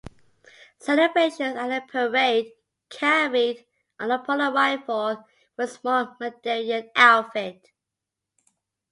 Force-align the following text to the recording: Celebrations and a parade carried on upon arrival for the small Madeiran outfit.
Celebrations 0.79 1.55
and 1.57 1.71
a 1.71 1.81
parade 1.81 2.49
carried 2.89 3.63
on 3.99 4.09
upon 4.09 4.41
arrival 4.41 4.83
for 4.83 5.25
the 5.57 5.67
small 5.67 6.17
Madeiran 6.19 6.89
outfit. 6.95 7.69